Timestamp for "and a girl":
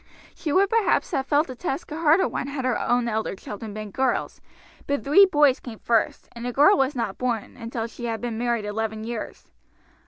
6.31-6.75